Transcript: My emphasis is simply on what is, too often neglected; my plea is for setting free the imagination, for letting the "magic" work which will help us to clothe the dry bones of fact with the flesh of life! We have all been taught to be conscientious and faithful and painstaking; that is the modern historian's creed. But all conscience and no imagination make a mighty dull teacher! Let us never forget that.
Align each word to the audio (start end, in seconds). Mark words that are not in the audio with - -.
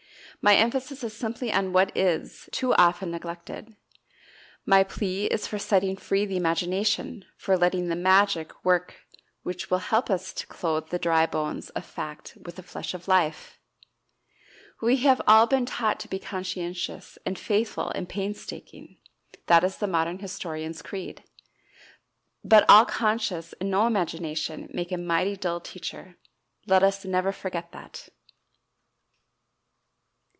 My 0.43 0.55
emphasis 0.55 1.03
is 1.03 1.13
simply 1.13 1.51
on 1.51 1.71
what 1.71 1.95
is, 1.95 2.49
too 2.51 2.73
often 2.73 3.11
neglected; 3.11 3.75
my 4.65 4.83
plea 4.83 5.25
is 5.27 5.45
for 5.45 5.59
setting 5.59 5.95
free 5.95 6.25
the 6.25 6.35
imagination, 6.35 7.25
for 7.37 7.55
letting 7.55 7.89
the 7.89 7.95
"magic" 7.95 8.65
work 8.65 8.95
which 9.43 9.69
will 9.69 9.77
help 9.93 10.09
us 10.09 10.33
to 10.33 10.47
clothe 10.47 10.89
the 10.89 10.97
dry 10.97 11.27
bones 11.27 11.69
of 11.71 11.85
fact 11.85 12.39
with 12.43 12.55
the 12.55 12.63
flesh 12.63 12.95
of 12.95 13.07
life! 13.07 13.59
We 14.81 14.97
have 15.05 15.21
all 15.27 15.45
been 15.45 15.67
taught 15.67 15.99
to 15.99 16.07
be 16.09 16.17
conscientious 16.17 17.19
and 17.23 17.37
faithful 17.37 17.91
and 17.91 18.09
painstaking; 18.09 18.97
that 19.45 19.63
is 19.63 19.77
the 19.77 19.85
modern 19.85 20.17
historian's 20.17 20.81
creed. 20.81 21.23
But 22.43 22.65
all 22.67 22.85
conscience 22.85 23.53
and 23.59 23.69
no 23.69 23.85
imagination 23.85 24.71
make 24.73 24.91
a 24.91 24.97
mighty 24.97 25.35
dull 25.37 25.59
teacher! 25.59 26.17
Let 26.65 26.81
us 26.81 27.05
never 27.05 27.31
forget 27.31 27.71
that. 27.73 28.09